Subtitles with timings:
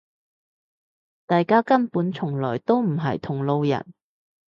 [1.27, 3.93] 大家根本從來都唔係同路人